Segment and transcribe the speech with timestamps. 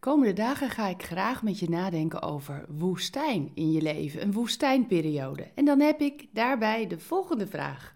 [0.00, 5.50] komende dagen ga ik graag met je nadenken over woestijn in je leven, een woestijnperiode.
[5.54, 7.94] En dan heb ik daarbij de volgende vraag.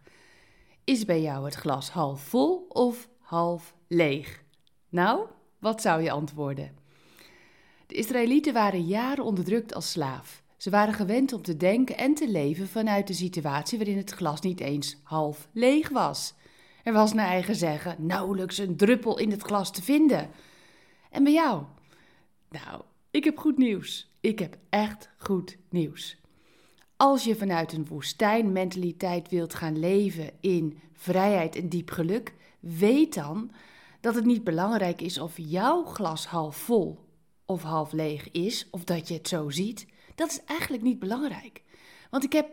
[0.85, 4.43] Is bij jou het glas half vol of half leeg?
[4.89, 5.27] Nou,
[5.59, 6.77] wat zou je antwoorden?
[7.87, 10.43] De Israëlieten waren jaren onderdrukt als slaaf.
[10.57, 14.41] Ze waren gewend om te denken en te leven vanuit de situatie waarin het glas
[14.41, 16.35] niet eens half leeg was.
[16.83, 20.31] Er was naar eigen zeggen nauwelijks een druppel in het glas te vinden.
[21.11, 21.63] En bij jou?
[22.63, 24.13] Nou, ik heb goed nieuws.
[24.21, 26.17] Ik heb echt goed nieuws.
[26.97, 33.51] Als je vanuit een woestijnmentaliteit wilt gaan leven in vrijheid en diep geluk, weet dan
[34.01, 36.99] dat het niet belangrijk is of jouw glas half vol
[37.45, 39.87] of half leeg is, of dat je het zo ziet.
[40.15, 41.63] Dat is eigenlijk niet belangrijk.
[42.11, 42.49] Want ik heb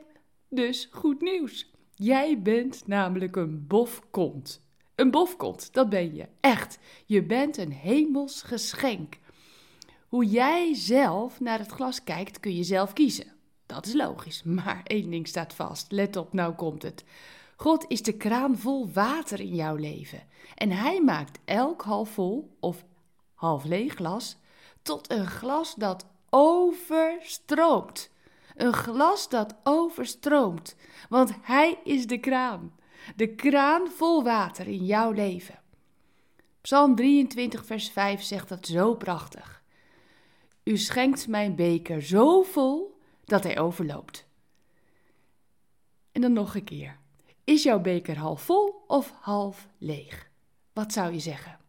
[0.49, 1.71] dus goed nieuws.
[1.93, 4.61] Jij bent namelijk een bofkont.
[4.95, 6.27] Een bofkont, dat ben je.
[6.39, 6.79] Echt.
[7.05, 9.19] Je bent een hemels geschenk.
[10.11, 13.33] Hoe jij zelf naar het glas kijkt, kun je zelf kiezen.
[13.65, 15.91] Dat is logisch, maar één ding staat vast.
[15.91, 17.03] Let op, nou komt het.
[17.55, 20.23] God is de kraan vol water in jouw leven.
[20.55, 22.83] En hij maakt elk half vol of
[23.33, 24.37] half leeg glas
[24.81, 28.09] tot een glas dat overstroomt.
[28.55, 30.75] Een glas dat overstroomt,
[31.09, 32.75] want Hij is de kraan.
[33.15, 35.59] De kraan vol water in jouw leven.
[36.61, 39.60] Psalm 23, vers 5 zegt dat zo prachtig.
[40.63, 44.25] U schenkt mijn beker zo vol dat hij overloopt.
[46.11, 46.97] En dan nog een keer.
[47.43, 50.29] Is jouw beker half vol of half leeg?
[50.73, 51.59] Wat zou je zeggen?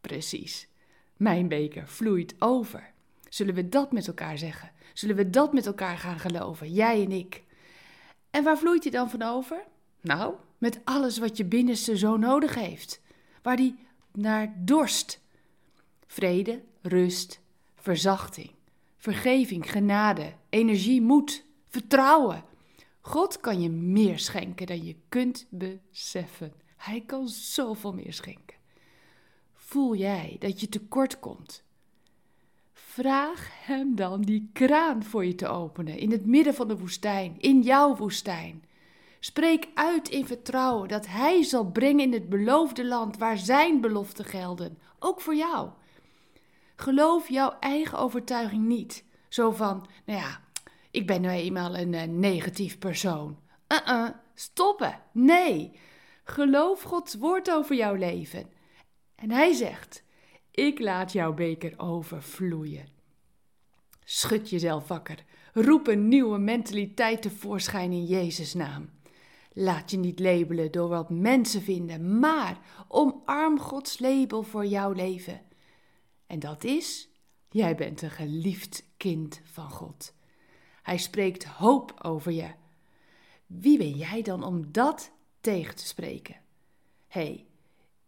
[0.00, 0.68] Precies.
[1.16, 2.92] Mijn beker vloeit over.
[3.28, 4.72] Zullen we dat met elkaar zeggen?
[4.92, 7.44] Zullen we dat met elkaar gaan geloven, jij en ik?
[8.30, 9.64] En waar vloeit hij dan van over?
[10.00, 13.00] Nou, met alles wat je binnenste zo nodig heeft,
[13.42, 13.78] waar die
[14.12, 15.20] naar dorst.
[16.06, 17.40] Vrede, rust,
[17.80, 18.50] verzachting,
[18.96, 22.44] vergeving, genade, energie, moed, vertrouwen.
[23.00, 26.52] God kan je meer schenken dan je kunt beseffen.
[26.76, 28.56] Hij kan zoveel meer schenken.
[29.52, 31.62] Voel jij dat je tekort komt?
[32.72, 37.34] Vraag hem dan die kraan voor je te openen in het midden van de woestijn,
[37.38, 38.64] in jouw woestijn.
[39.20, 44.24] Spreek uit in vertrouwen dat Hij zal brengen in het beloofde land waar Zijn beloften
[44.24, 45.68] gelden, ook voor jou.
[46.80, 49.04] Geloof jouw eigen overtuiging niet.
[49.28, 50.40] Zo van, nou ja,
[50.90, 53.38] ik ben nu eenmaal een uh, negatief persoon.
[53.68, 55.00] Uh-uh, stoppen.
[55.12, 55.78] Nee.
[56.24, 58.46] Geloof Gods woord over jouw leven.
[59.14, 60.02] En hij zegt:
[60.50, 62.88] Ik laat jouw beker overvloeien.
[64.04, 65.24] Schud jezelf wakker.
[65.52, 68.90] Roep een nieuwe mentaliteit tevoorschijn in Jezus' naam.
[69.52, 72.58] Laat je niet labelen door wat mensen vinden, maar
[72.88, 75.46] omarm Gods label voor jouw leven.
[76.28, 77.08] En dat is:
[77.48, 80.14] jij bent een geliefd kind van God.
[80.82, 82.50] Hij spreekt hoop over je.
[83.46, 86.36] Wie ben jij dan om dat tegen te spreken?
[87.06, 87.46] Hé, hey,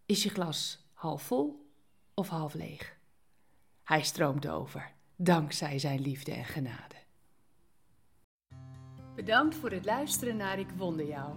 [0.07, 1.71] is je glas half vol
[2.15, 2.97] of half leeg.
[3.83, 6.95] Hij stroomt over, dankzij zijn liefde en genade.
[9.15, 11.35] Bedankt voor het luisteren naar Ik Wonder Jou.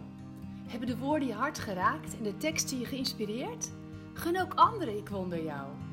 [0.68, 3.72] Hebben de woorden je hart geraakt en de teksten je geïnspireerd?
[4.14, 5.93] Gun ook anderen Ik Wonder Jou.